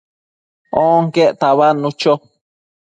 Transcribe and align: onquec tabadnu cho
onquec 0.85 1.31
tabadnu 1.39 1.89
cho 1.99 2.13